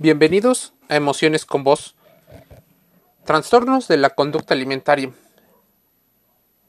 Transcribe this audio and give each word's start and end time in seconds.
Bienvenidos 0.00 0.74
a 0.88 0.94
Emociones 0.94 1.44
con 1.44 1.64
Voz. 1.64 1.96
Trastornos 3.24 3.88
de 3.88 3.96
la 3.96 4.10
conducta 4.10 4.54
alimentaria. 4.54 5.10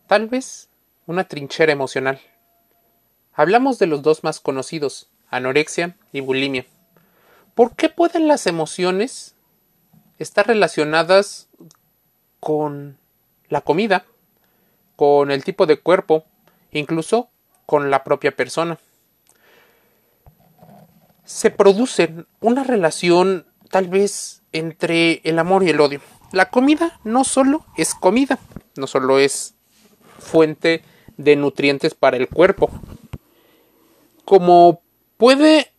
Tal 0.07 0.25
vez 0.25 0.67
una 1.05 1.25
trinchera 1.25 1.71
emocional. 1.71 2.19
Hablamos 3.35 3.77
de 3.77 3.85
los 3.85 4.01
dos 4.01 4.23
más 4.23 4.39
conocidos, 4.39 5.11
anorexia 5.29 5.95
y 6.11 6.21
bulimia. 6.21 6.65
¿Por 7.53 7.75
qué 7.75 7.89
pueden 7.89 8.27
las 8.27 8.47
emociones 8.47 9.35
estar 10.17 10.47
relacionadas 10.47 11.49
con 12.39 12.97
la 13.47 13.61
comida, 13.61 14.05
con 14.95 15.29
el 15.29 15.43
tipo 15.43 15.67
de 15.67 15.79
cuerpo, 15.79 16.25
incluso 16.71 17.29
con 17.67 17.91
la 17.91 18.03
propia 18.03 18.35
persona? 18.35 18.79
Se 21.29 21.51
produce 21.51 22.11
una 22.41 22.63
relación 22.63 23.45
tal 23.69 23.87
vez 23.87 24.41
entre 24.51 25.21
el 25.23 25.37
amor 25.37 25.61
y 25.61 25.69
el 25.69 25.79
odio. 25.79 26.01
La 26.31 26.49
comida 26.49 26.99
no 27.03 27.23
solo 27.23 27.67
es 27.77 27.93
comida, 27.93 28.39
no 28.75 28.87
solo 28.87 29.19
es 29.19 29.53
fuente 30.17 30.81
de 31.17 31.35
nutrientes 31.35 31.93
para 31.93 32.17
el 32.17 32.29
cuerpo. 32.29 32.71
Como 34.25 34.81
puede 35.17 35.71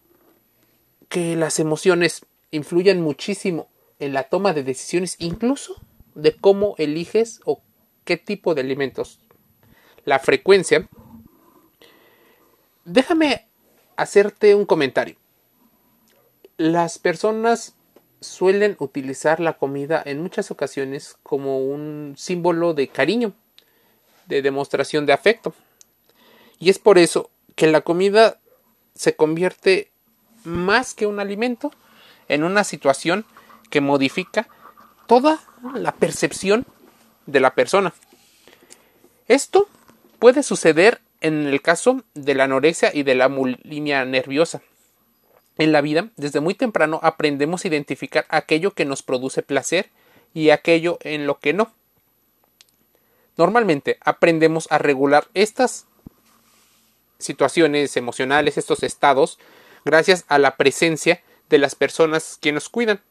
que 1.08 1.34
las 1.34 1.58
emociones 1.58 2.24
influyan 2.52 3.00
muchísimo 3.00 3.66
en 3.98 4.12
la 4.12 4.28
toma 4.28 4.52
de 4.52 4.62
decisiones, 4.62 5.16
incluso 5.18 5.82
de 6.14 6.36
cómo 6.36 6.76
eliges 6.78 7.40
o 7.44 7.60
qué 8.04 8.16
tipo 8.16 8.54
de 8.54 8.60
alimentos. 8.60 9.18
La 10.04 10.20
frecuencia. 10.20 10.88
Déjame 12.84 13.48
hacerte 13.96 14.54
un 14.54 14.64
comentario 14.64 15.16
las 16.60 16.98
personas 16.98 17.72
suelen 18.20 18.76
utilizar 18.80 19.40
la 19.40 19.54
comida 19.54 20.02
en 20.04 20.20
muchas 20.20 20.50
ocasiones 20.50 21.16
como 21.22 21.58
un 21.58 22.16
símbolo 22.18 22.74
de 22.74 22.88
cariño, 22.88 23.32
de 24.26 24.42
demostración 24.42 25.06
de 25.06 25.14
afecto. 25.14 25.54
Y 26.58 26.68
es 26.68 26.78
por 26.78 26.98
eso 26.98 27.30
que 27.54 27.66
la 27.66 27.80
comida 27.80 28.40
se 28.94 29.16
convierte 29.16 29.90
más 30.44 30.92
que 30.92 31.06
un 31.06 31.18
alimento 31.18 31.72
en 32.28 32.44
una 32.44 32.62
situación 32.62 33.24
que 33.70 33.80
modifica 33.80 34.46
toda 35.06 35.40
la 35.72 35.92
percepción 35.92 36.66
de 37.24 37.40
la 37.40 37.54
persona. 37.54 37.94
Esto 39.28 39.66
puede 40.18 40.42
suceder 40.42 41.00
en 41.22 41.46
el 41.46 41.62
caso 41.62 42.04
de 42.12 42.34
la 42.34 42.44
anorexia 42.44 42.90
y 42.92 43.02
de 43.02 43.14
la 43.14 43.28
bulimia 43.28 44.04
nerviosa. 44.04 44.60
En 45.60 45.72
la 45.72 45.82
vida, 45.82 46.08
desde 46.16 46.40
muy 46.40 46.54
temprano 46.54 47.00
aprendemos 47.02 47.62
a 47.62 47.68
identificar 47.68 48.24
aquello 48.30 48.70
que 48.70 48.86
nos 48.86 49.02
produce 49.02 49.42
placer 49.42 49.90
y 50.32 50.48
aquello 50.48 50.98
en 51.02 51.26
lo 51.26 51.38
que 51.38 51.52
no. 51.52 51.70
Normalmente 53.36 53.98
aprendemos 54.00 54.68
a 54.70 54.78
regular 54.78 55.28
estas 55.34 55.84
situaciones 57.18 57.94
emocionales, 57.98 58.56
estos 58.56 58.82
estados, 58.82 59.38
gracias 59.84 60.24
a 60.28 60.38
la 60.38 60.56
presencia 60.56 61.22
de 61.50 61.58
las 61.58 61.74
personas 61.74 62.38
que 62.40 62.52
nos 62.52 62.70
cuidan, 62.70 63.02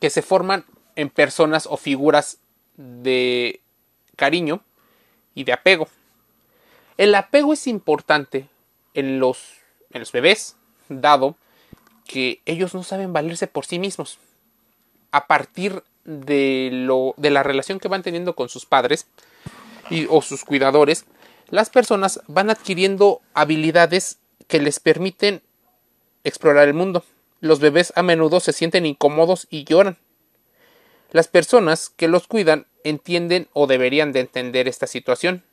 que 0.00 0.10
se 0.10 0.22
forman 0.22 0.64
en 0.96 1.10
personas 1.10 1.68
o 1.70 1.76
figuras 1.76 2.38
de 2.76 3.60
cariño 4.16 4.64
y 5.36 5.44
de 5.44 5.52
apego. 5.52 5.86
El 6.96 7.14
apego 7.14 7.52
es 7.52 7.68
importante 7.68 8.48
en 8.94 9.20
los, 9.20 9.60
bebés, 10.12 10.56
dado 10.88 11.36
que 12.06 12.40
ellos 12.46 12.74
no 12.74 12.82
saben 12.82 13.12
valerse 13.12 13.46
por 13.46 13.66
sí 13.66 13.78
mismos. 13.78 14.18
A 15.10 15.26
partir 15.26 15.82
de, 16.04 16.70
lo, 16.72 17.14
de 17.16 17.30
la 17.30 17.42
relación 17.42 17.78
que 17.78 17.88
van 17.88 18.02
teniendo 18.02 18.34
con 18.34 18.48
sus 18.48 18.66
padres 18.66 19.06
y, 19.90 20.06
o 20.08 20.22
sus 20.22 20.44
cuidadores, 20.44 21.04
las 21.48 21.70
personas 21.70 22.20
van 22.28 22.50
adquiriendo 22.50 23.20
habilidades 23.34 24.18
que 24.48 24.60
les 24.60 24.80
permiten 24.80 25.42
explorar 26.24 26.68
el 26.68 26.74
mundo. 26.74 27.04
Los 27.40 27.60
bebés 27.60 27.92
a 27.96 28.02
menudo 28.02 28.40
se 28.40 28.52
sienten 28.52 28.86
incómodos 28.86 29.46
y 29.50 29.64
lloran. 29.64 29.98
Las 31.10 31.28
personas 31.28 31.90
que 31.90 32.08
los 32.08 32.26
cuidan 32.26 32.66
entienden 32.84 33.48
o 33.52 33.66
deberían 33.66 34.12
de 34.12 34.20
entender 34.20 34.68
esta 34.68 34.86
situación. 34.86 35.44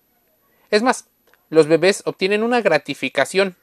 Es 0.72 0.84
más, 0.84 1.06
los 1.50 1.68
bebés 1.68 2.04
obtienen 2.06 2.44
una 2.44 2.62
gratificación 2.62 3.58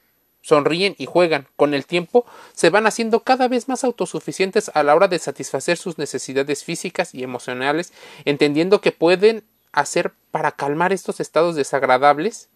sonríen 0.47 0.95
y 0.97 1.07
juegan. 1.07 1.49
Con 1.57 1.75
el 1.75 1.87
tiempo 1.87 2.25
se 2.53 2.71
van 2.71 2.87
haciendo 2.87 3.25
cada 3.25 3.49
vez 3.49 3.69
más 3.69 3.83
autosuficientes 3.83 4.71
a 4.75 4.85
la 4.85 4.95
hora 4.95 5.09
de 5.09 5.19
satisfacer 5.19 5.77
sus 5.77 5.99
necesidades 5.99 6.63
físicas 6.63 7.17
y 7.17 7.25
emocionales, 7.25 7.93
entendiendo 8.25 8.81
que 8.81 8.93
pueden 8.93 9.43
hacer 9.73 10.13
para 10.31 10.53
calmar 10.53 10.93
estos 10.93 11.19
estados 11.19 11.57
desagradables 11.57 12.49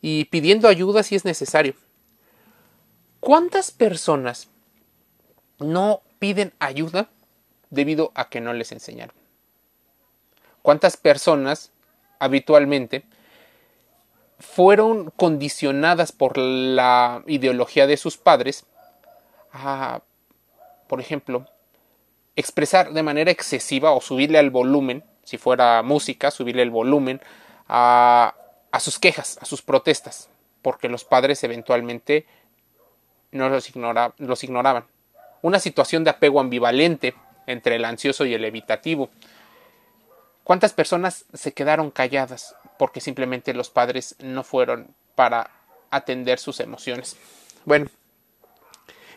y 0.00 0.24
pidiendo 0.26 0.66
ayuda 0.66 1.04
si 1.04 1.14
es 1.14 1.24
necesario. 1.24 1.74
¿Cuántas 3.20 3.70
personas 3.70 4.48
no 5.60 6.02
piden 6.18 6.52
ayuda 6.58 7.08
debido 7.70 8.10
a 8.16 8.30
que 8.30 8.40
no 8.40 8.52
les 8.52 8.72
enseñaron? 8.72 9.14
¿Cuántas 10.60 10.96
personas 10.96 11.70
habitualmente 12.18 13.04
fueron 14.42 15.10
condicionadas 15.16 16.12
por 16.12 16.36
la 16.36 17.22
ideología 17.26 17.86
de 17.86 17.96
sus 17.96 18.18
padres 18.18 18.66
a, 19.52 20.02
por 20.88 21.00
ejemplo, 21.00 21.46
expresar 22.36 22.92
de 22.92 23.02
manera 23.02 23.30
excesiva 23.30 23.92
o 23.92 24.00
subirle 24.00 24.38
al 24.38 24.50
volumen, 24.50 25.04
si 25.24 25.38
fuera 25.38 25.82
música, 25.82 26.30
subirle 26.30 26.62
el 26.62 26.70
volumen 26.70 27.20
a, 27.68 28.34
a 28.70 28.80
sus 28.80 28.98
quejas, 28.98 29.38
a 29.40 29.44
sus 29.44 29.62
protestas, 29.62 30.28
porque 30.60 30.88
los 30.88 31.04
padres 31.04 31.42
eventualmente 31.44 32.26
no 33.30 33.48
los, 33.48 33.72
los 34.18 34.44
ignoraban. 34.44 34.84
Una 35.40 35.58
situación 35.58 36.04
de 36.04 36.10
apego 36.10 36.40
ambivalente 36.40 37.14
entre 37.46 37.76
el 37.76 37.84
ansioso 37.84 38.24
y 38.24 38.34
el 38.34 38.44
evitativo. 38.44 39.10
¿Cuántas 40.44 40.72
personas 40.72 41.24
se 41.32 41.52
quedaron 41.52 41.90
calladas 41.90 42.54
porque 42.78 43.00
simplemente 43.00 43.54
los 43.54 43.70
padres 43.70 44.16
no 44.18 44.42
fueron 44.42 44.94
para 45.14 45.50
atender 45.92 46.40
sus 46.40 46.58
emociones. 46.58 47.16
Bueno, 47.64 47.86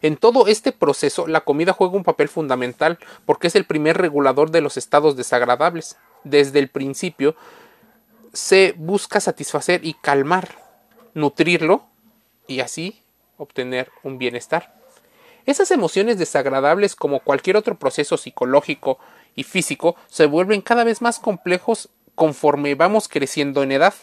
en 0.02 0.18
todo 0.18 0.46
este 0.46 0.72
proceso 0.72 1.25
la 1.25 1.41
comida 1.41 1.74
juega 1.74 1.96
un 1.96 2.03
papel 2.03 2.30
fundamental 2.30 3.00
porque 3.25 3.47
es 3.47 3.56
el 3.56 3.66
primer 3.66 3.97
regulador 3.97 4.52
de 4.52 4.62
los 4.62 4.78
estados 4.78 5.16
desagradables. 5.16 5.97
Desde 6.24 6.59
el 6.59 6.69
principio 6.69 7.36
se 8.34 8.75
busca 8.78 9.19
satisfacer 9.19 9.84
y 9.84 9.94
calmar, 9.96 10.50
nutrirlo 11.13 11.88
y 12.47 12.59
así 12.59 13.02
obtener 13.38 13.90
un 14.03 14.18
bienestar. 14.18 14.75
Esas 15.46 15.72
emociones 15.72 16.18
desagradables, 16.18 16.96
como 16.96 17.19
cualquier 17.19 17.56
otro 17.56 17.78
proceso 17.78 18.18
psicológico 18.18 18.97
y 19.35 19.44
físico, 19.44 19.96
se 20.07 20.25
vuelven 20.25 20.62
cada 20.62 20.84
vez 20.84 21.01
más 21.01 21.19
complejos 21.19 21.90
conforme 22.16 22.75
vamos 22.75 23.07
creciendo 23.07 23.63
en 23.63 23.72
edad. 23.72 23.94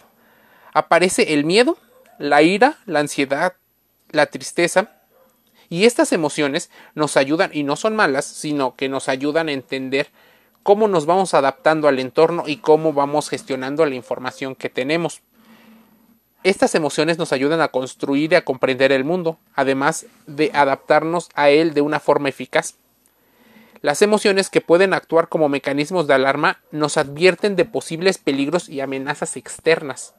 Aparece 0.75 1.35
el 1.35 1.45
miedo, 1.45 1.79
la 2.19 2.43
ira, 2.43 2.79
la 2.87 3.01
ansiedad, 3.01 3.55
la 4.11 4.27
tristeza, 4.27 4.91
y 5.69 5.87
estas 5.87 6.13
emociones 6.13 6.71
nos 6.95 7.17
ayudan, 7.17 7.51
y 7.55 7.63
no 7.63 7.77
son 7.77 7.97
malas, 7.97 8.27
sino 8.27 8.77
que 8.77 8.91
nos 8.91 9.09
ayudan 9.09 9.49
a 9.49 9.53
entender 9.53 10.11
cómo 10.63 10.87
nos 10.87 11.07
vamos 11.07 11.33
adaptando 11.35 11.89
al 11.89 11.99
entorno 11.99 12.45
y 12.47 12.59
cómo 12.59 12.93
vamos 12.93 13.31
gestionando 13.31 13.87
la 13.87 13.95
información 13.95 14.55
que 14.55 14.69
tenemos. 14.69 15.23
Estas 16.45 16.75
emociones 16.75 17.19
nos 17.19 17.33
ayudan 17.33 17.61
a 17.61 17.69
construir 17.69 18.33
y 18.33 18.35
a 18.35 18.45
comprender 18.45 18.93
el 18.93 19.05
mundo, 19.05 19.39
además 19.55 20.07
de 20.27 20.51
adaptarnos 20.53 21.31
a 21.35 21.51
él 21.51 21.73
de 21.73 21.81
una 21.81 22.01
forma 22.01 22.29
eficaz. 22.29 22.75
Las 23.83 24.01
emociones 24.01 24.49
que 24.49 24.61
pueden 24.61 24.95
actuar 24.95 25.29
como 25.29 25.49
mecanismos 25.49 26.07
de 26.07 26.15
alarma 26.15 26.61
nos 26.71 26.97
advierten 26.97 27.57
de 27.57 27.65
posibles 27.65 28.17
peligros 28.17 28.69
y 28.69 28.81
amenazas 28.81 29.37
externas. 29.37 30.15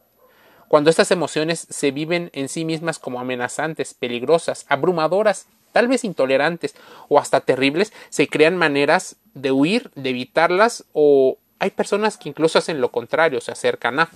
Cuando 0.68 0.90
estas 0.90 1.12
emociones 1.12 1.66
se 1.70 1.92
viven 1.92 2.30
en 2.34 2.50
sí 2.50 2.66
mismas 2.66 3.00
como 3.00 3.22
amenazantes, 3.22 3.94
peligrosas, 3.94 4.66
abrumadoras, 4.68 5.48
tal 5.72 5.88
vez 5.88 6.04
intolerantes 6.04 6.76
o 7.08 7.20
hasta 7.20 7.40
terribles, 7.40 7.94
se 8.10 8.28
crean 8.28 8.58
maneras 8.58 9.16
de 9.34 9.54
huir, 9.54 9.92
de 9.96 10.10
evitarlas 10.10 10.84
o 10.92 11.38
hay 11.58 11.70
personas 11.70 12.18
que 12.18 12.28
incluso 12.28 12.60
hacen 12.60 12.82
lo 12.82 12.92
contrario, 12.92 13.40
se 13.40 13.54
acercan 13.54 13.98
a. 14.02 14.10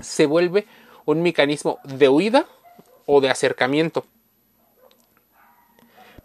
Se 0.00 0.26
vuelve 0.26 0.68
un 1.04 1.20
mecanismo 1.20 1.80
de 1.82 2.08
huida 2.08 2.46
o 3.06 3.20
de 3.20 3.28
acercamiento. 3.28 4.06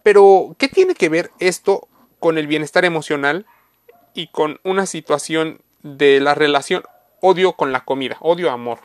Pero, 0.04 0.56
¿qué 0.60 0.68
tiene 0.68 0.94
que 0.94 1.10
ver 1.10 1.32
esto 1.40 1.88
con 2.20 2.38
el 2.38 2.48
bienestar 2.48 2.86
emocional 2.86 3.46
y 4.14 4.28
con 4.28 4.60
una 4.64 4.86
situación 4.86 5.62
de 5.84 6.20
la 6.20 6.36
relación 6.36 6.84
odio 7.22 7.54
con 7.54 7.72
la 7.72 7.82
comida, 7.86 8.18
odio-amor. 8.20 8.80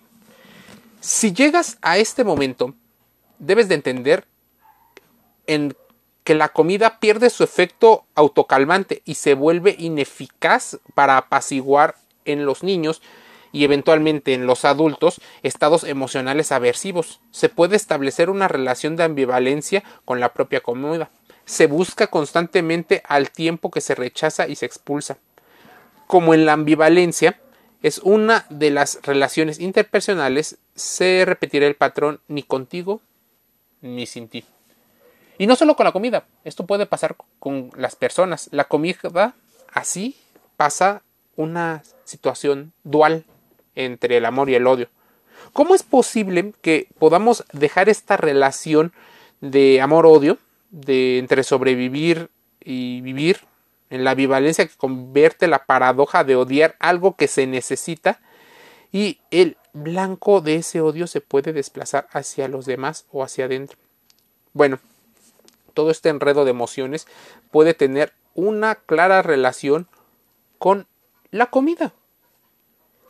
Si 1.00 1.32
llegas 1.32 1.79
a 1.82 1.99
este 1.99 2.25
momento, 2.25 2.75
debes 3.38 3.69
de 3.69 3.75
entender 3.75 4.26
en 5.46 5.76
que 6.25 6.34
la 6.34 6.50
comida 6.50 7.00
pierde 7.00 7.31
su 7.31 7.43
efecto 7.43 8.05
autocalmante 8.14 9.02
y 9.05 9.14
se 9.14 9.34
vuelve 9.34 9.75
ineficaz 9.79 10.79
para 10.94 11.17
apaciguar 11.17 11.96
en 12.25 12.46
los 12.46 12.62
niños 12.62 13.02
y 13.50 13.64
eventualmente 13.64 14.32
en 14.32 14.46
los 14.46 14.64
adultos 14.64 15.20
estados 15.43 15.84
emocionales 15.84 16.52
aversivos. 16.52 17.20
Se 17.32 17.49
puede 17.49 17.76
establecer 17.76 18.31
una 18.31 18.49
relación 18.49 18.96
de 18.96 19.05
ambivalencia 19.05 19.82
con 20.05 20.20
la 20.20 20.32
propia 20.32 20.61
comida. 20.61 21.11
Se 21.44 21.67
busca 21.67 22.06
constantemente 22.06 23.03
al 23.06 23.31
tiempo 23.31 23.71
que 23.71 23.81
se 23.81 23.94
rechaza 23.94 24.49
y 24.49 24.56
se 24.56 24.67
expulsa. 24.67 25.19
Como 26.06 26.35
en 26.35 26.47
la 26.47 26.53
ambivalencia 26.53 27.41
es 27.83 27.99
una 27.99 28.47
de 28.49 28.71
las 28.71 29.00
relaciones 29.03 29.59
interpersonales, 29.59 30.59
se 30.75 31.25
repetirá 31.25 31.67
el 31.67 31.75
patrón 31.75 32.21
ni 32.29 32.43
contigo 32.43 33.00
ni 33.81 34.06
sin 34.06 34.29
ti. 34.29 34.44
Y 35.39 35.47
no 35.47 35.56
solo 35.56 35.75
con 35.75 35.85
la 35.85 35.93
comida, 35.93 36.27
esto 36.44 36.67
puede 36.67 36.87
pasar 36.87 37.17
con 37.39 37.71
las 37.77 37.97
personas. 37.97 38.49
La 38.53 38.65
comida 38.65 39.35
así 39.73 40.17
pasa 40.56 41.03
una 41.35 41.83
situación 42.05 42.73
dual 42.85 43.25
entre 43.75 44.19
el 44.19 44.25
amor 44.25 44.50
y 44.50 44.55
el 44.55 44.67
odio. 44.67 44.89
¿Cómo 45.53 45.75
es 45.75 45.83
posible 45.83 46.53
que 46.62 46.89
podamos 46.99 47.44
dejar 47.53 47.89
esta 47.89 48.17
relación 48.17 48.93
de 49.41 49.81
amor-odio, 49.81 50.39
de 50.73 51.19
entre 51.19 51.45
sobrevivir 51.45 52.31
y 52.61 53.01
vivir, 53.03 53.41
en 53.91 54.05
la 54.05 54.13
ambivalencia 54.13 54.67
que 54.67 54.75
convierte 54.75 55.47
la 55.47 55.67
paradoja 55.67 56.25
de 56.25 56.35
odiar 56.35 56.77
algo 56.81 57.15
que 57.15 57.29
se 57.29 57.47
necesita 57.47 58.21
y 58.91 59.21
el 59.31 59.59
blanco 59.75 60.41
de 60.41 60.57
ese 60.57 60.81
odio 60.81 61.07
se 61.07 61.21
puede 61.21 61.53
desplazar 61.53 62.09
hacia 62.11 62.49
los 62.49 62.65
demás 62.65 63.05
o 63.13 63.23
hacia 63.23 63.45
adentro? 63.45 63.77
Bueno, 64.55 64.81
todo 65.75 65.91
este 65.91 66.09
enredo 66.09 66.45
de 66.47 66.53
emociones 66.53 67.07
puede 67.51 67.75
tener 67.75 68.15
una 68.35 68.77
clara 68.77 69.21
relación 69.21 69.89
con 70.59 70.87
la 71.31 71.47
comida. 71.47 71.93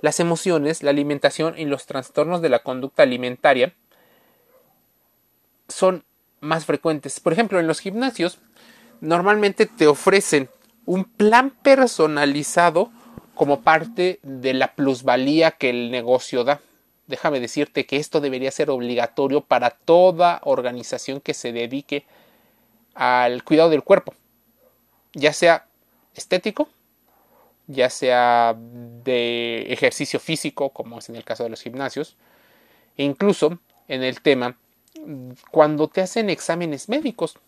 Las 0.01 0.19
emociones, 0.19 0.83
la 0.83 0.91
alimentación 0.91 1.57
y 1.57 1.65
los 1.65 1.87
trastornos 1.87 2.43
de 2.43 2.49
la 2.49 2.65
conducta 2.65 3.05
alimentaria 3.05 3.73
son 5.69 6.05
más 6.43 6.67
frecuentes. 6.67 7.21
Por 7.21 7.33
ejemplo, 7.33 7.59
en 7.59 7.67
los 7.67 7.81
gimnasios 7.81 8.39
normalmente 9.01 9.65
te 9.65 9.87
ofrecen 9.87 10.51
un 10.85 11.05
plan 11.05 11.51
personalizado 11.63 12.91
como 13.35 13.63
parte 13.63 14.21
de 14.23 14.53
la 14.53 14.75
plusvalía 14.75 15.53
que 15.53 15.71
el 15.71 15.91
negocio 15.91 16.45
da. 16.45 16.61
Déjame 17.07 17.41
decirte 17.41 17.87
que 17.87 17.97
esto 17.97 18.21
debería 18.21 18.51
ser 18.51 18.71
obligatorio 18.71 19.41
para 19.41 19.71
toda 19.71 20.41
organización 20.45 21.21
que 21.21 21.35
se 21.35 21.53
dedique 21.53 22.05
al 22.95 23.43
cuidado 23.45 23.71
del 23.71 23.83
cuerpo, 23.83 24.15
ya 25.15 25.33
sea 25.33 25.67
estético, 26.15 26.69
ya 27.67 27.89
sea 27.89 28.55
de 28.57 29.73
ejercicio 29.73 30.21
físico, 30.21 30.71
como 30.71 30.99
es 30.99 31.09
en 31.09 31.17
el 31.17 31.25
caso 31.25 31.45
de 31.45 31.51
los 31.51 31.63
gimnasios, 31.63 32.17
e 32.97 33.05
incluso 33.05 33.59
en 33.89 34.03
el 34.03 34.21
tema 34.21 34.57
cuando 35.51 35.89
te 35.89 36.01
hacen 36.01 36.31
exámenes 36.31 36.89
médicos. 36.89 37.39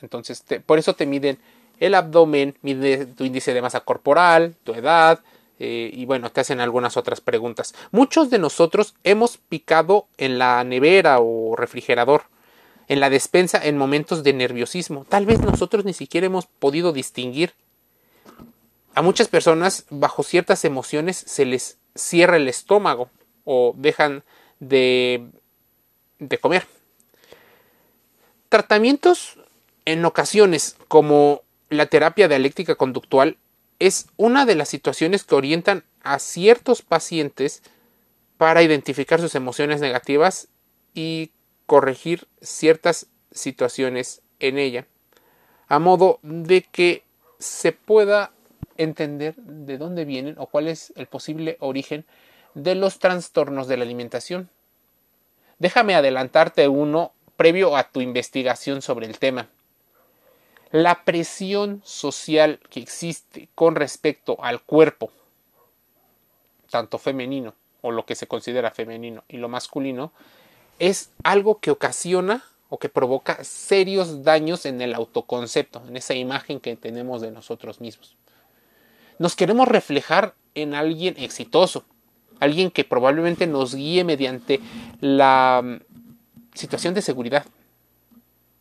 Entonces, 0.00 0.44
por 0.64 0.78
eso 0.78 0.94
te 0.94 1.06
miden 1.06 1.38
el 1.78 1.94
abdomen, 1.94 2.56
mide 2.62 3.06
tu 3.06 3.24
índice 3.24 3.54
de 3.54 3.62
masa 3.62 3.80
corporal, 3.80 4.54
tu 4.64 4.74
edad, 4.74 5.20
eh, 5.58 5.90
y 5.92 6.04
bueno, 6.04 6.30
te 6.30 6.40
hacen 6.40 6.60
algunas 6.60 6.96
otras 6.96 7.20
preguntas. 7.20 7.74
Muchos 7.90 8.30
de 8.30 8.38
nosotros 8.38 8.94
hemos 9.04 9.38
picado 9.38 10.06
en 10.18 10.38
la 10.38 10.62
nevera 10.64 11.18
o 11.20 11.56
refrigerador 11.56 12.24
en 12.88 13.00
la 13.00 13.10
despensa 13.10 13.60
en 13.64 13.76
momentos 13.76 14.22
de 14.22 14.32
nerviosismo. 14.32 15.06
Tal 15.08 15.26
vez 15.26 15.40
nosotros 15.40 15.84
ni 15.84 15.92
siquiera 15.92 16.26
hemos 16.26 16.46
podido 16.46 16.92
distinguir. 16.92 17.54
A 18.94 19.02
muchas 19.02 19.28
personas, 19.28 19.86
bajo 19.90 20.22
ciertas 20.22 20.64
emociones, 20.64 21.16
se 21.16 21.44
les 21.44 21.78
cierra 21.94 22.36
el 22.36 22.48
estómago 22.48 23.10
o 23.44 23.74
dejan 23.76 24.22
de, 24.60 25.26
de 26.18 26.38
comer. 26.38 26.66
Tratamientos 28.48 29.38
en 29.84 30.04
ocasiones 30.04 30.76
como 30.88 31.42
la 31.68 31.86
terapia 31.86 32.28
dialéctica 32.28 32.74
conductual 32.74 33.38
es 33.78 34.06
una 34.16 34.46
de 34.46 34.54
las 34.54 34.68
situaciones 34.68 35.24
que 35.24 35.34
orientan 35.34 35.84
a 36.02 36.18
ciertos 36.18 36.82
pacientes 36.82 37.62
para 38.38 38.62
identificar 38.62 39.20
sus 39.20 39.34
emociones 39.34 39.80
negativas 39.80 40.48
y 40.94 41.32
corregir 41.66 42.26
ciertas 42.40 43.06
situaciones 43.32 44.22
en 44.38 44.58
ella, 44.58 44.86
a 45.68 45.78
modo 45.78 46.20
de 46.22 46.62
que 46.62 47.02
se 47.38 47.72
pueda 47.72 48.32
entender 48.76 49.34
de 49.36 49.78
dónde 49.78 50.04
vienen 50.04 50.36
o 50.38 50.46
cuál 50.46 50.68
es 50.68 50.92
el 50.96 51.06
posible 51.06 51.56
origen 51.60 52.04
de 52.54 52.74
los 52.74 52.98
trastornos 52.98 53.68
de 53.68 53.76
la 53.76 53.84
alimentación. 53.84 54.48
Déjame 55.58 55.94
adelantarte 55.94 56.68
uno 56.68 57.12
previo 57.36 57.76
a 57.76 57.84
tu 57.84 58.00
investigación 58.00 58.82
sobre 58.82 59.06
el 59.06 59.18
tema. 59.18 59.48
La 60.70 61.04
presión 61.04 61.80
social 61.84 62.60
que 62.70 62.80
existe 62.80 63.48
con 63.54 63.76
respecto 63.76 64.36
al 64.42 64.62
cuerpo, 64.62 65.10
tanto 66.70 66.98
femenino 66.98 67.54
o 67.80 67.90
lo 67.90 68.04
que 68.04 68.14
se 68.14 68.26
considera 68.26 68.70
femenino 68.70 69.24
y 69.28 69.36
lo 69.38 69.48
masculino, 69.48 70.12
es 70.78 71.10
algo 71.22 71.60
que 71.60 71.70
ocasiona 71.70 72.44
o 72.68 72.78
que 72.78 72.88
provoca 72.88 73.42
serios 73.44 74.24
daños 74.24 74.66
en 74.66 74.80
el 74.80 74.94
autoconcepto, 74.94 75.82
en 75.86 75.96
esa 75.96 76.14
imagen 76.14 76.60
que 76.60 76.76
tenemos 76.76 77.20
de 77.22 77.30
nosotros 77.30 77.80
mismos. 77.80 78.16
Nos 79.18 79.36
queremos 79.36 79.68
reflejar 79.68 80.34
en 80.54 80.74
alguien 80.74 81.14
exitoso, 81.16 81.84
alguien 82.40 82.70
que 82.70 82.84
probablemente 82.84 83.46
nos 83.46 83.74
guíe 83.74 84.04
mediante 84.04 84.60
la 85.00 85.62
mm, 85.64 85.78
situación 86.54 86.94
de 86.94 87.02
seguridad. 87.02 87.46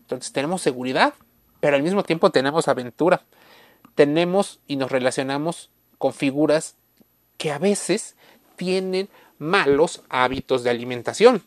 Entonces 0.01 0.31
tenemos 0.31 0.62
seguridad, 0.62 1.13
pero 1.60 1.75
al 1.75 1.83
mismo 1.83 2.04
tiempo 2.04 2.30
tenemos 2.30 2.68
aventura. 2.68 3.22
Tenemos 3.95 4.60
y 4.68 4.75
nos 4.75 4.92
relacionamos 4.92 5.69
con 5.98 6.13
figuras 6.13 6.75
que 7.38 7.51
a 7.51 7.60
veces 7.60 8.16
tienen 8.56 9.10
malos 9.38 10.04
hábitos 10.10 10.63
de 10.63 10.69
alimentación. 10.69 11.44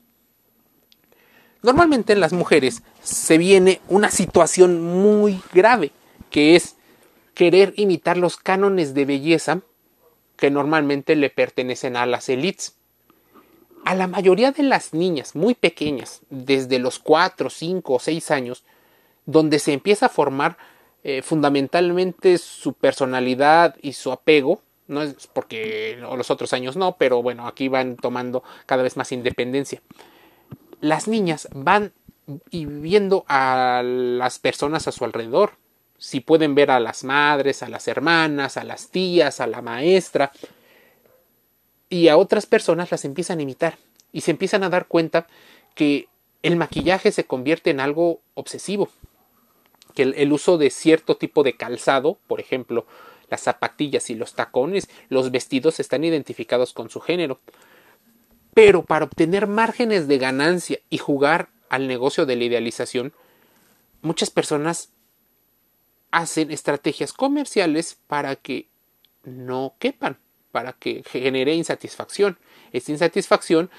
Normalmente 1.62 2.12
en 2.12 2.20
las 2.20 2.32
mujeres 2.32 2.82
se 3.02 3.36
viene 3.38 3.80
una 3.88 4.10
situación 4.10 4.80
muy 4.82 5.40
grave, 5.52 5.92
que 6.30 6.54
es 6.56 6.76
querer 7.34 7.74
imitar 7.76 8.16
los 8.16 8.36
cánones 8.36 8.94
de 8.94 9.04
belleza 9.04 9.60
que 10.38 10.50
normalmente 10.50 11.16
le 11.16 11.28
pertenecen 11.28 11.96
a 11.96 12.06
las 12.06 12.30
élites. 12.30 12.76
A 13.84 13.94
la 13.94 14.06
mayoría 14.06 14.52
de 14.52 14.62
las 14.62 14.94
niñas 14.94 15.34
muy 15.34 15.54
pequeñas, 15.54 16.22
desde 16.30 16.78
los 16.78 16.98
4, 16.98 17.50
5 17.50 17.92
o 17.92 17.98
6 17.98 18.30
años, 18.30 18.64
donde 19.26 19.58
se 19.58 19.74
empieza 19.74 20.06
a 20.06 20.10
formar 20.10 20.56
eh, 21.04 21.20
fundamentalmente 21.20 22.38
su 22.38 22.72
personalidad 22.72 23.76
y 23.82 23.92
su 23.92 24.10
apego, 24.10 24.62
no 24.86 25.02
es 25.02 25.26
porque 25.26 25.98
los 26.00 26.30
otros 26.30 26.54
años 26.54 26.76
no, 26.76 26.96
pero 26.96 27.22
bueno, 27.22 27.46
aquí 27.46 27.68
van 27.68 27.96
tomando 27.96 28.42
cada 28.64 28.82
vez 28.82 28.96
más 28.96 29.12
independencia 29.12 29.82
las 30.80 31.08
niñas 31.08 31.48
van 31.54 31.92
viendo 32.50 33.24
a 33.28 33.82
las 33.84 34.38
personas 34.38 34.86
a 34.86 34.92
su 34.92 35.04
alrededor. 35.04 35.52
Si 35.98 36.20
pueden 36.20 36.54
ver 36.54 36.70
a 36.70 36.80
las 36.80 37.04
madres, 37.04 37.62
a 37.62 37.68
las 37.68 37.88
hermanas, 37.88 38.56
a 38.56 38.64
las 38.64 38.88
tías, 38.88 39.40
a 39.40 39.46
la 39.46 39.62
maestra, 39.62 40.32
y 41.90 42.08
a 42.08 42.16
otras 42.16 42.46
personas 42.46 42.90
las 42.90 43.04
empiezan 43.04 43.38
a 43.38 43.42
imitar 43.42 43.78
y 44.12 44.20
se 44.22 44.30
empiezan 44.30 44.62
a 44.62 44.68
dar 44.68 44.86
cuenta 44.86 45.26
que 45.74 46.08
el 46.42 46.56
maquillaje 46.56 47.12
se 47.12 47.24
convierte 47.24 47.70
en 47.70 47.80
algo 47.80 48.20
obsesivo, 48.34 48.88
que 49.94 50.02
el, 50.02 50.14
el, 50.14 50.32
uso 50.32 50.58
de 50.58 50.70
cierto 50.70 51.16
tipo 51.16 51.42
de 51.42 51.56
calzado, 51.56 52.18
por 52.26 52.40
ejemplo, 52.40 52.86
las 53.28 53.42
zapatillas 53.42 54.10
y 54.10 54.14
los 54.14 54.34
tacones, 54.34 54.88
los 55.08 55.30
vestidos 55.30 55.80
están 55.80 56.04
identificados 56.04 56.72
con 56.72 56.90
su 56.90 57.00
género. 57.00 57.40
Pero 58.54 58.84
para 58.84 59.04
obtener 59.04 59.46
márgenes 59.46 60.08
de 60.08 60.18
ganancia 60.18 60.78
y 60.90 60.98
jugar 60.98 61.48
al 61.68 61.86
negocio 61.86 62.26
de 62.26 62.36
la 62.36 62.44
idealización, 62.44 63.12
muchas 64.02 64.30
personas 64.30 64.90
hacen 66.10 66.50
estrategias 66.50 67.12
comerciales 67.12 67.98
para 68.06 68.36
que 68.36 68.68
no 69.24 69.74
quepan, 69.78 70.18
para 70.52 70.72
que 70.72 71.02
genere 71.04 71.54
insatisfacción. 71.54 72.38
Esta 72.72 72.92
insatisfacción 72.92 73.70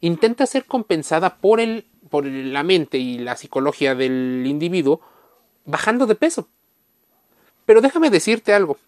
intenta 0.00 0.46
ser 0.46 0.64
compensada 0.64 1.36
por, 1.36 1.60
el, 1.60 1.86
por 2.10 2.24
la 2.24 2.62
mente 2.62 2.98
y 2.98 3.18
la 3.18 3.36
psicología 3.36 3.94
del 3.94 4.44
individuo 4.46 5.00
bajando 5.64 6.06
de 6.06 6.14
peso. 6.14 6.48
Pero 7.66 7.80
déjame 7.80 8.10
decirte 8.10 8.54
algo. 8.54 8.78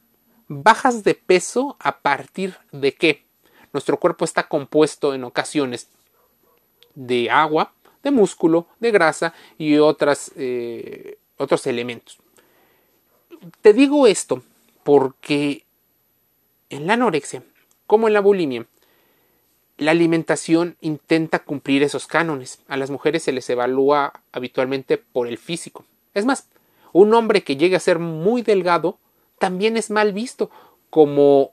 ¿Bajas 0.48 1.04
de 1.04 1.14
peso 1.14 1.76
a 1.78 1.98
partir 1.98 2.56
de 2.72 2.94
qué? 2.94 3.24
Nuestro 3.72 4.00
cuerpo 4.00 4.24
está 4.24 4.48
compuesto 4.48 5.14
en 5.14 5.24
ocasiones 5.24 5.88
de 6.94 7.30
agua, 7.30 7.72
de 8.02 8.10
músculo, 8.10 8.66
de 8.80 8.90
grasa 8.90 9.32
y 9.58 9.78
otras 9.78 10.32
eh, 10.36 11.18
otros 11.36 11.66
elementos. 11.66 12.18
Te 13.62 13.72
digo 13.72 14.06
esto 14.06 14.42
porque 14.82 15.64
en 16.68 16.86
la 16.86 16.94
anorexia, 16.94 17.42
como 17.86 18.06
en 18.06 18.14
la 18.14 18.20
bulimia, 18.20 18.66
la 19.78 19.92
alimentación 19.92 20.76
intenta 20.82 21.38
cumplir 21.38 21.82
esos 21.82 22.06
cánones. 22.06 22.60
A 22.68 22.76
las 22.76 22.90
mujeres 22.90 23.22
se 23.22 23.32
les 23.32 23.48
evalúa 23.48 24.12
habitualmente 24.30 24.98
por 24.98 25.26
el 25.26 25.38
físico. 25.38 25.86
Es 26.12 26.26
más, 26.26 26.48
un 26.92 27.14
hombre 27.14 27.42
que 27.42 27.56
llegue 27.56 27.76
a 27.76 27.80
ser 27.80 27.98
muy 27.98 28.42
delgado 28.42 28.98
también 29.38 29.78
es 29.78 29.90
mal 29.90 30.12
visto 30.12 30.50
como 30.90 31.52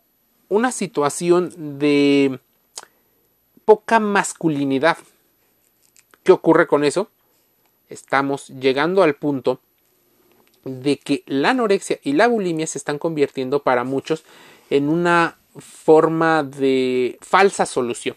una 0.49 0.73
situación 0.73 1.79
de 1.79 2.39
poca 3.63 3.99
masculinidad. 3.99 4.97
¿Qué 6.23 6.33
ocurre 6.33 6.67
con 6.67 6.83
eso? 6.83 7.09
Estamos 7.89 8.49
llegando 8.49 9.03
al 9.03 9.15
punto 9.15 9.61
de 10.67 10.97
que 10.97 11.23
la 11.25 11.51
anorexia 11.51 11.99
y 12.03 12.13
la 12.13 12.27
bulimia 12.27 12.67
se 12.67 12.77
están 12.77 12.99
convirtiendo 12.99 13.63
para 13.63 13.83
muchos 13.83 14.23
en 14.69 14.89
una 14.89 15.37
forma 15.57 16.43
de 16.43 17.17
falsa 17.21 17.65
solución. 17.65 18.15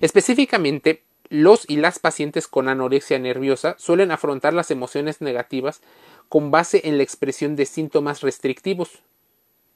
Específicamente, 0.00 1.02
los 1.28 1.64
y 1.68 1.76
las 1.76 1.98
pacientes 1.98 2.48
con 2.48 2.68
anorexia 2.68 3.18
nerviosa 3.18 3.76
suelen 3.78 4.10
afrontar 4.10 4.52
las 4.52 4.70
emociones 4.70 5.20
negativas 5.20 5.80
con 6.28 6.50
base 6.50 6.82
en 6.84 6.96
la 6.96 7.02
expresión 7.02 7.56
de 7.56 7.66
síntomas 7.66 8.20
restrictivos. 8.20 9.00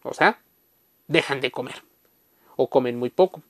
O 0.02 0.14
sea, 0.14 0.40
dejan 1.08 1.40
de 1.40 1.50
comer 1.50 1.82
o 2.56 2.68
comen 2.68 2.98
muy 2.98 3.10
poco. 3.10 3.42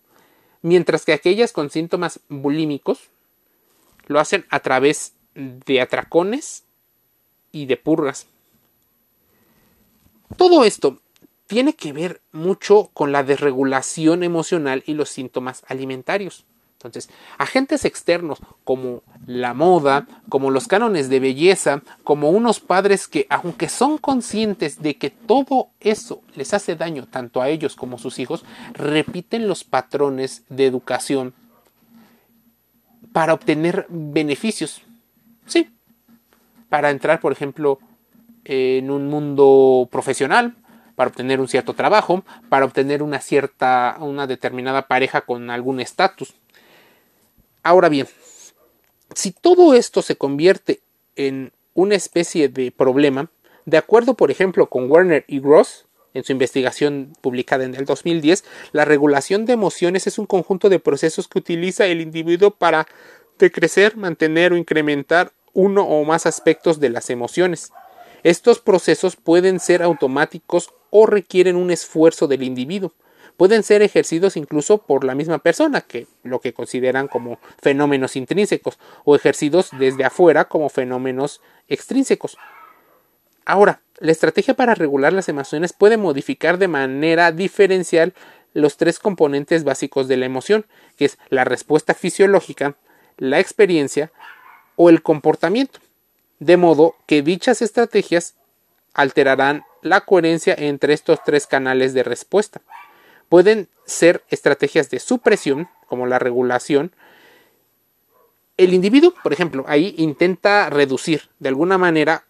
Mientras 0.62 1.04
que 1.04 1.12
aquellas 1.12 1.52
con 1.52 1.70
síntomas 1.70 2.20
bulímicos 2.28 3.10
lo 4.06 4.20
hacen 4.20 4.46
a 4.50 4.60
través 4.60 5.14
de 5.34 5.80
atracones 5.80 6.64
y 7.52 7.66
de 7.66 7.76
purgas. 7.76 8.26
Todo 10.36 10.64
esto 10.64 11.00
tiene 11.46 11.74
que 11.74 11.92
ver 11.92 12.20
mucho 12.32 12.90
con 12.94 13.12
la 13.12 13.22
desregulación 13.22 14.22
emocional 14.22 14.82
y 14.86 14.94
los 14.94 15.08
síntomas 15.10 15.62
alimentarios. 15.68 16.44
Entonces, 16.84 17.08
agentes 17.38 17.86
externos 17.86 18.40
como 18.62 19.02
la 19.26 19.54
moda, 19.54 20.06
como 20.28 20.50
los 20.50 20.68
cánones 20.68 21.08
de 21.08 21.18
belleza, 21.18 21.82
como 22.02 22.28
unos 22.28 22.60
padres 22.60 23.08
que, 23.08 23.26
aunque 23.30 23.70
son 23.70 23.96
conscientes 23.96 24.82
de 24.82 24.96
que 24.96 25.08
todo 25.08 25.68
eso 25.80 26.20
les 26.34 26.52
hace 26.52 26.76
daño 26.76 27.06
tanto 27.06 27.40
a 27.40 27.48
ellos 27.48 27.74
como 27.74 27.96
a 27.96 28.00
sus 28.00 28.18
hijos, 28.18 28.44
repiten 28.74 29.48
los 29.48 29.64
patrones 29.64 30.42
de 30.50 30.66
educación 30.66 31.32
para 33.14 33.32
obtener 33.32 33.86
beneficios. 33.88 34.82
Sí, 35.46 35.70
para 36.68 36.90
entrar, 36.90 37.18
por 37.20 37.32
ejemplo, 37.32 37.78
en 38.44 38.90
un 38.90 39.08
mundo 39.08 39.88
profesional, 39.90 40.56
para 40.94 41.10
obtener 41.10 41.40
un 41.40 41.48
cierto 41.48 41.74
trabajo, 41.74 42.24
para 42.48 42.64
obtener 42.64 43.02
una 43.02 43.20
cierta, 43.20 43.96
una 44.00 44.26
determinada 44.26 44.86
pareja 44.86 45.22
con 45.22 45.50
algún 45.50 45.80
estatus. 45.80 46.34
Ahora 47.62 47.88
bien, 47.88 48.06
si 49.14 49.32
todo 49.32 49.74
esto 49.74 50.02
se 50.02 50.16
convierte 50.16 50.80
en 51.16 51.52
una 51.74 51.94
especie 51.94 52.48
de 52.48 52.70
problema, 52.70 53.30
de 53.64 53.78
acuerdo, 53.78 54.14
por 54.14 54.30
ejemplo, 54.30 54.68
con 54.68 54.90
Werner 54.90 55.24
y 55.26 55.40
Gross, 55.40 55.86
en 56.12 56.22
su 56.22 56.30
investigación 56.30 57.12
publicada 57.20 57.64
en 57.64 57.74
el 57.74 57.84
2010, 57.84 58.44
la 58.72 58.84
regulación 58.84 59.46
de 59.46 59.54
emociones 59.54 60.06
es 60.06 60.18
un 60.18 60.26
conjunto 60.26 60.68
de 60.68 60.78
procesos 60.78 61.26
que 61.26 61.40
utiliza 61.40 61.86
el 61.86 62.00
individuo 62.00 62.52
para 62.52 62.86
decrecer, 63.38 63.96
mantener 63.96 64.52
o 64.52 64.56
incrementar 64.56 65.32
uno 65.54 65.82
o 65.82 66.04
más 66.04 66.26
aspectos 66.26 66.78
de 66.78 66.90
las 66.90 67.10
emociones. 67.10 67.72
Estos 68.24 68.58
procesos 68.58 69.16
pueden 69.16 69.60
ser 69.60 69.82
automáticos 69.82 70.72
o 70.88 71.04
requieren 71.04 71.56
un 71.56 71.70
esfuerzo 71.70 72.26
del 72.26 72.42
individuo. 72.42 72.94
Pueden 73.36 73.62
ser 73.62 73.82
ejercidos 73.82 74.38
incluso 74.38 74.78
por 74.78 75.04
la 75.04 75.14
misma 75.14 75.40
persona, 75.40 75.82
que 75.82 76.06
lo 76.22 76.40
que 76.40 76.54
consideran 76.54 77.06
como 77.06 77.38
fenómenos 77.60 78.16
intrínsecos, 78.16 78.78
o 79.04 79.14
ejercidos 79.14 79.68
desde 79.78 80.04
afuera 80.04 80.46
como 80.46 80.70
fenómenos 80.70 81.42
extrínsecos. 81.68 82.38
Ahora, 83.44 83.82
la 83.98 84.12
estrategia 84.12 84.54
para 84.54 84.74
regular 84.74 85.12
las 85.12 85.28
emociones 85.28 85.74
puede 85.74 85.98
modificar 85.98 86.56
de 86.56 86.68
manera 86.68 87.30
diferencial 87.30 88.14
los 88.54 88.78
tres 88.78 88.98
componentes 88.98 89.64
básicos 89.64 90.08
de 90.08 90.16
la 90.16 90.24
emoción, 90.24 90.64
que 90.96 91.04
es 91.04 91.18
la 91.28 91.44
respuesta 91.44 91.92
fisiológica, 91.92 92.76
la 93.18 93.38
experiencia 93.38 94.12
o 94.76 94.88
el 94.88 95.02
comportamiento 95.02 95.80
de 96.44 96.58
modo 96.58 96.94
que 97.06 97.22
dichas 97.22 97.62
estrategias 97.62 98.34
alterarán 98.92 99.64
la 99.80 100.02
coherencia 100.02 100.54
entre 100.56 100.92
estos 100.92 101.24
tres 101.24 101.46
canales 101.46 101.94
de 101.94 102.02
respuesta. 102.02 102.60
Pueden 103.30 103.68
ser 103.86 104.22
estrategias 104.28 104.90
de 104.90 105.00
supresión, 105.00 105.68
como 105.88 106.06
la 106.06 106.18
regulación. 106.18 106.92
El 108.58 108.74
individuo, 108.74 109.14
por 109.22 109.32
ejemplo, 109.32 109.64
ahí 109.66 109.94
intenta 109.96 110.68
reducir 110.68 111.30
de 111.38 111.48
alguna 111.48 111.78
manera 111.78 112.24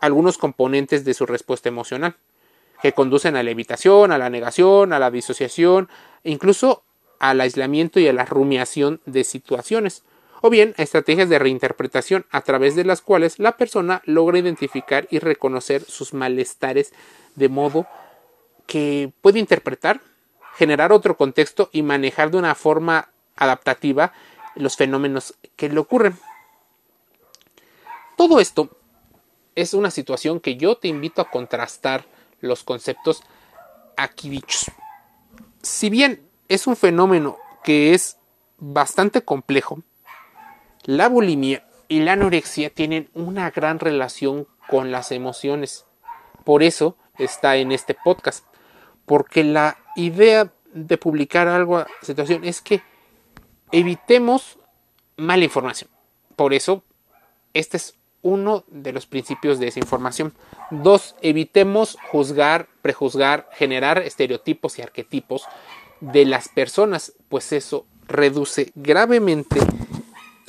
algunos 0.00 0.38
componentes 0.38 1.04
de 1.04 1.12
su 1.12 1.26
respuesta 1.26 1.68
emocional, 1.68 2.16
que 2.80 2.94
conducen 2.94 3.36
a 3.36 3.42
la 3.42 3.50
evitación, 3.50 4.12
a 4.12 4.18
la 4.18 4.30
negación, 4.30 4.94
a 4.94 4.98
la 4.98 5.10
disociación, 5.10 5.90
incluso 6.24 6.84
al 7.18 7.40
aislamiento 7.40 8.00
y 8.00 8.08
a 8.08 8.14
la 8.14 8.24
rumiación 8.24 9.02
de 9.04 9.24
situaciones 9.24 10.04
o 10.40 10.50
bien 10.50 10.74
estrategias 10.76 11.28
de 11.28 11.38
reinterpretación 11.38 12.26
a 12.30 12.40
través 12.40 12.76
de 12.76 12.84
las 12.84 13.00
cuales 13.00 13.38
la 13.38 13.56
persona 13.56 14.02
logra 14.04 14.38
identificar 14.38 15.06
y 15.10 15.18
reconocer 15.18 15.82
sus 15.82 16.14
malestares 16.14 16.92
de 17.34 17.48
modo 17.48 17.86
que 18.66 19.12
puede 19.20 19.38
interpretar, 19.38 20.00
generar 20.56 20.92
otro 20.92 21.16
contexto 21.16 21.70
y 21.72 21.82
manejar 21.82 22.30
de 22.30 22.38
una 22.38 22.54
forma 22.54 23.08
adaptativa 23.36 24.12
los 24.54 24.76
fenómenos 24.76 25.34
que 25.56 25.68
le 25.68 25.78
ocurren. 25.78 26.18
Todo 28.16 28.40
esto 28.40 28.68
es 29.54 29.74
una 29.74 29.90
situación 29.90 30.40
que 30.40 30.56
yo 30.56 30.76
te 30.76 30.88
invito 30.88 31.22
a 31.22 31.30
contrastar 31.30 32.04
los 32.40 32.64
conceptos 32.64 33.22
aquí 33.96 34.28
dichos. 34.28 34.66
Si 35.62 35.90
bien 35.90 36.28
es 36.48 36.66
un 36.66 36.76
fenómeno 36.76 37.38
que 37.64 37.94
es 37.94 38.16
bastante 38.58 39.22
complejo, 39.22 39.82
la 40.88 41.10
bulimia 41.10 41.68
y 41.86 42.00
la 42.00 42.12
anorexia 42.12 42.70
tienen 42.70 43.10
una 43.12 43.50
gran 43.50 43.78
relación 43.78 44.46
con 44.70 44.90
las 44.90 45.12
emociones. 45.12 45.84
Por 46.44 46.62
eso 46.62 46.96
está 47.18 47.56
en 47.56 47.72
este 47.72 47.92
podcast. 47.92 48.46
Porque 49.04 49.44
la 49.44 49.76
idea 49.96 50.50
de 50.72 50.96
publicar 50.96 51.46
algo 51.46 51.76
a 51.76 51.86
situación 52.00 52.42
es 52.42 52.62
que 52.62 52.80
evitemos 53.70 54.58
mala 55.18 55.44
información. 55.44 55.90
Por 56.36 56.54
eso, 56.54 56.82
este 57.52 57.76
es 57.76 57.94
uno 58.22 58.64
de 58.68 58.94
los 58.94 59.04
principios 59.04 59.58
de 59.58 59.68
esa 59.68 59.80
información. 59.80 60.32
Dos, 60.70 61.16
evitemos 61.20 61.98
juzgar, 62.10 62.66
prejuzgar, 62.80 63.46
generar 63.52 63.98
estereotipos 63.98 64.78
y 64.78 64.82
arquetipos 64.82 65.42
de 66.00 66.24
las 66.24 66.48
personas, 66.48 67.12
pues 67.28 67.52
eso 67.52 67.84
reduce 68.06 68.72
gravemente 68.74 69.60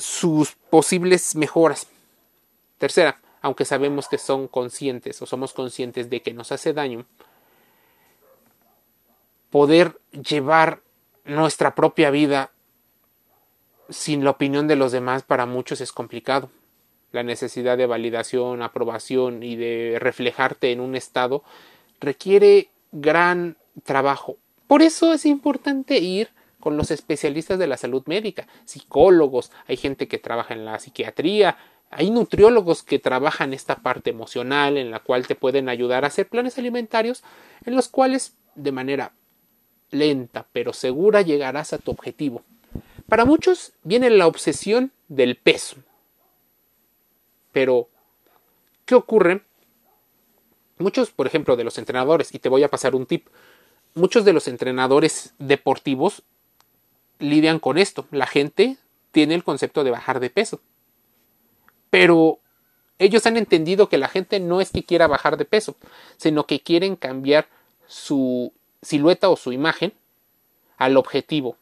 sus 0.00 0.56
posibles 0.70 1.36
mejoras. 1.36 1.86
Tercera, 2.78 3.20
aunque 3.42 3.64
sabemos 3.64 4.08
que 4.08 4.18
son 4.18 4.48
conscientes 4.48 5.20
o 5.22 5.26
somos 5.26 5.52
conscientes 5.52 6.10
de 6.10 6.22
que 6.22 6.32
nos 6.32 6.50
hace 6.52 6.72
daño, 6.72 7.04
poder 9.50 9.98
llevar 10.12 10.80
nuestra 11.24 11.74
propia 11.74 12.10
vida 12.10 12.50
sin 13.90 14.24
la 14.24 14.30
opinión 14.30 14.68
de 14.68 14.76
los 14.76 14.92
demás 14.92 15.22
para 15.22 15.46
muchos 15.46 15.80
es 15.80 15.92
complicado. 15.92 16.50
La 17.12 17.22
necesidad 17.22 17.76
de 17.76 17.86
validación, 17.86 18.62
aprobación 18.62 19.42
y 19.42 19.56
de 19.56 19.98
reflejarte 19.98 20.70
en 20.70 20.80
un 20.80 20.94
estado 20.94 21.42
requiere 22.00 22.70
gran 22.92 23.56
trabajo. 23.84 24.36
Por 24.66 24.82
eso 24.82 25.12
es 25.12 25.26
importante 25.26 25.98
ir 25.98 26.30
con 26.60 26.76
los 26.76 26.90
especialistas 26.90 27.58
de 27.58 27.66
la 27.66 27.76
salud 27.76 28.02
médica, 28.06 28.46
psicólogos, 28.64 29.50
hay 29.66 29.76
gente 29.76 30.06
que 30.06 30.18
trabaja 30.18 30.54
en 30.54 30.64
la 30.64 30.78
psiquiatría, 30.78 31.56
hay 31.90 32.10
nutriólogos 32.10 32.82
que 32.84 33.00
trabajan 33.00 33.52
esta 33.52 33.76
parte 33.76 34.10
emocional 34.10 34.76
en 34.76 34.90
la 34.90 35.00
cual 35.00 35.26
te 35.26 35.34
pueden 35.34 35.68
ayudar 35.68 36.04
a 36.04 36.08
hacer 36.08 36.28
planes 36.28 36.56
alimentarios 36.58 37.24
en 37.64 37.74
los 37.74 37.88
cuales 37.88 38.34
de 38.54 38.72
manera 38.72 39.12
lenta 39.90 40.46
pero 40.52 40.72
segura 40.72 41.22
llegarás 41.22 41.72
a 41.72 41.78
tu 41.78 41.90
objetivo. 41.90 42.42
Para 43.08 43.24
muchos 43.24 43.72
viene 43.82 44.08
la 44.08 44.28
obsesión 44.28 44.92
del 45.08 45.36
peso. 45.36 45.76
Pero, 47.50 47.88
¿qué 48.84 48.94
ocurre? 48.94 49.42
Muchos, 50.78 51.10
por 51.10 51.26
ejemplo, 51.26 51.56
de 51.56 51.64
los 51.64 51.76
entrenadores, 51.78 52.32
y 52.32 52.38
te 52.38 52.48
voy 52.48 52.62
a 52.62 52.70
pasar 52.70 52.94
un 52.94 53.06
tip, 53.06 53.26
muchos 53.94 54.24
de 54.24 54.32
los 54.32 54.46
entrenadores 54.46 55.34
deportivos 55.38 56.22
lidian 57.20 57.60
con 57.60 57.78
esto. 57.78 58.06
La 58.10 58.26
gente 58.26 58.76
tiene 59.12 59.34
el 59.34 59.44
concepto 59.44 59.84
de 59.84 59.90
bajar 59.92 60.18
de 60.20 60.30
peso. 60.30 60.60
Pero 61.90 62.40
Ellos 63.00 63.24
han 63.24 63.38
entendido 63.38 63.88
que 63.88 63.96
la 63.96 64.08
gente 64.08 64.40
no 64.40 64.60
es 64.60 64.70
que 64.72 64.84
quiera 64.84 65.06
bajar 65.06 65.38
de 65.38 65.46
peso, 65.46 65.74
sino 66.18 66.46
que 66.46 66.60
quieren 66.60 66.96
cambiar 66.96 67.48
su 67.86 68.52
silueta 68.82 69.30
o 69.30 69.36
su 69.36 69.52
imagen 69.52 69.94
al 70.76 70.98
objetivo. 70.98 71.56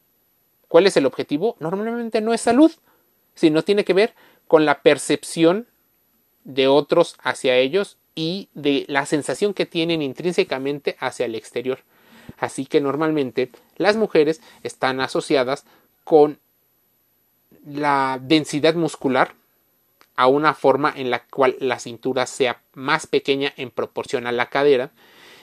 ¿Cuál 0.67 0.85
es 0.85 0.97
el 0.97 1.05
objetivo? 1.05 1.55
Normalmente 1.61 2.19
no 2.19 2.33
es 2.33 2.41
salud, 2.41 2.73
sino 3.35 3.63
tiene 3.63 3.85
que 3.85 3.93
ver 3.93 4.15
con 4.49 4.65
la 4.65 4.81
percepción 4.81 5.65
de 6.43 6.67
otros 6.67 7.15
hacia 7.23 7.55
ellos 7.55 7.97
y 8.15 8.49
de 8.53 8.83
la 8.89 9.05
sensación 9.05 9.53
que 9.53 9.65
tienen 9.65 10.01
intrínsecamente 10.01 10.97
hacia 10.99 11.25
el 11.25 11.35
exterior. 11.35 11.79
Así 12.37 12.65
que 12.65 12.81
normalmente 12.81 13.49
las 13.77 13.97
mujeres 13.97 14.41
están 14.63 15.01
asociadas 15.01 15.65
con 16.03 16.39
la 17.65 18.19
densidad 18.21 18.75
muscular 18.75 19.33
a 20.15 20.27
una 20.27 20.53
forma 20.53 20.93
en 20.95 21.09
la 21.09 21.23
cual 21.23 21.55
la 21.59 21.79
cintura 21.79 22.25
sea 22.25 22.61
más 22.73 23.07
pequeña 23.07 23.53
en 23.55 23.71
proporción 23.71 24.27
a 24.27 24.31
la 24.31 24.49
cadera 24.49 24.91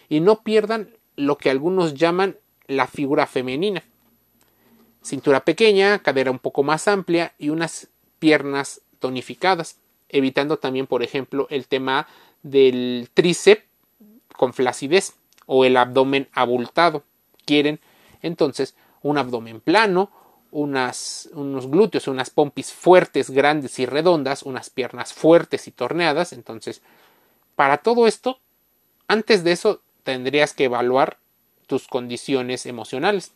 y 0.09 0.21
no 0.21 0.43
pierdan 0.43 0.91
lo 1.17 1.39
que 1.39 1.51
algunos 1.51 1.95
llaman 1.95 2.37
la 2.67 2.87
figura 2.87 3.27
femenina. 3.27 3.83
Cintura 5.03 5.45
pequeña, 5.45 6.01
cadera 6.01 6.31
un 6.31 6.39
poco 6.39 6.63
más 6.63 6.89
amplia 6.89 7.33
y 7.39 7.49
unas 7.49 7.89
piernas 8.19 8.83
tonificadas, 8.99 9.79
evitando 10.09 10.59
también, 10.59 10.87
por 10.87 11.03
ejemplo, 11.03 11.47
el 11.51 11.67
tema 11.69 12.07
del 12.43 13.09
tríceps 13.15 13.63
con 14.37 14.53
flacidez 14.53 15.15
o 15.47 15.65
el 15.65 15.77
abdomen 15.77 16.29
abultado. 16.33 17.05
Quieren 17.45 17.81
entonces 18.23 18.75
un 19.03 19.19
abdomen 19.19 19.61
plano, 19.61 20.11
unas, 20.51 21.29
unos 21.33 21.71
glúteos, 21.71 22.09
unas 22.09 22.31
pompis 22.31 22.73
fuertes, 22.73 23.31
grandes 23.31 23.79
y 23.79 23.87
redondas, 23.87 24.43
unas 24.43 24.71
piernas 24.71 25.13
fuertes 25.13 25.69
y 25.69 25.71
torneadas. 25.71 26.33
Entonces, 26.33 26.83
para 27.55 27.79
todo 27.79 28.07
esto, 28.07 28.39
antes 29.09 29.45
de 29.45 29.53
eso 29.53 29.81
tendrías 30.03 30.55
que 30.55 30.65
evaluar 30.65 31.19
tus 31.67 31.89
condiciones 31.89 32.67
emocionales. 32.67 33.33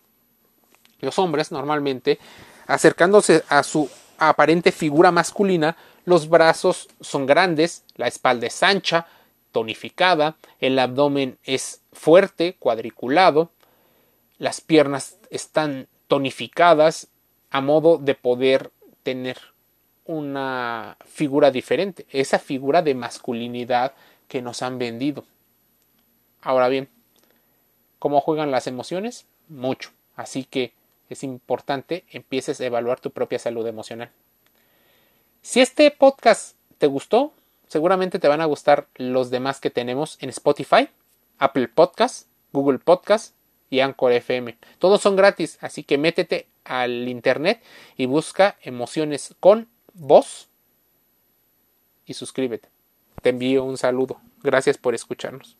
Los 1.00 1.19
hombres 1.19 1.50
normalmente, 1.50 2.19
acercándose 2.67 3.45
a 3.49 3.62
su 3.62 3.90
aparente 4.19 4.71
figura 4.73 5.11
masculina, 5.11 5.76
los 6.05 6.29
brazos 6.29 6.88
son 7.00 7.26
grandes, 7.26 7.85
la 7.97 8.07
espalda 8.07 8.47
es 8.47 8.62
ancha, 8.62 9.07
tonificada, 9.52 10.37
el 10.61 10.78
abdomen 10.78 11.38
es 11.45 11.83
fuerte, 11.92 12.57
cuadriculado, 12.59 13.50
las 14.38 14.61
piernas 14.61 15.19
están 15.30 15.88
tonificadas 16.09 17.09
a 17.50 17.61
modo 17.61 17.99
de 17.99 18.14
poder 18.14 18.71
tener 19.02 19.38
una 20.07 20.97
figura 21.04 21.50
diferente, 21.50 22.07
esa 22.11 22.38
figura 22.38 22.83
de 22.83 22.95
masculinidad 22.95 23.92
que 24.28 24.42
nos 24.42 24.62
han 24.62 24.78
vendido. 24.78 25.25
Ahora 26.42 26.69
bien, 26.69 26.88
¿cómo 27.99 28.21
juegan 28.21 28.50
las 28.50 28.66
emociones? 28.66 29.26
Mucho. 29.49 29.90
Así 30.16 30.45
que 30.45 30.73
es 31.09 31.23
importante 31.23 32.04
empieces 32.11 32.61
a 32.61 32.66
evaluar 32.66 33.00
tu 33.00 33.11
propia 33.11 33.38
salud 33.38 33.66
emocional. 33.66 34.11
Si 35.42 35.61
este 35.61 35.90
podcast 35.90 36.57
te 36.78 36.87
gustó, 36.87 37.33
seguramente 37.71 38.19
te 38.19 38.27
van 38.27 38.41
a 38.41 38.47
gustar 38.47 38.89
los 38.97 39.31
demás 39.31 39.61
que 39.61 39.71
tenemos 39.71 40.19
en 40.21 40.29
Spotify, 40.31 40.89
Apple 41.39 41.69
Podcast, 41.69 42.27
Google 42.53 42.81
Podcast 42.81 43.37
y 43.71 43.79
Anchor 43.79 44.11
FM. 44.11 44.59
Todos 44.81 45.00
son 45.00 45.15
gratis, 45.15 45.57
así 45.61 45.85
que 45.85 45.97
métete 45.97 46.49
al 46.65 47.09
internet 47.09 47.62
y 47.97 48.07
busca 48.07 48.57
emociones 48.62 49.37
con 49.39 49.69
voz 49.95 50.49
y 52.07 52.15
suscríbete. 52.15 52.69
Te 53.23 53.29
envío 53.29 53.62
un 53.62 53.79
saludo. 53.79 54.21
Gracias 54.43 54.77
por 54.77 54.97
escucharnos. 54.97 55.60